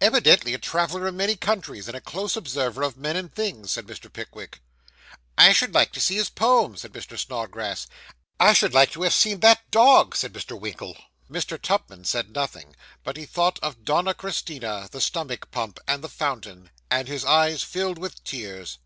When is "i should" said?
5.36-5.74, 8.40-8.72